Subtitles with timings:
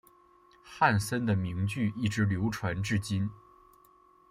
[0.63, 3.29] 汉森的名句一直流传至今。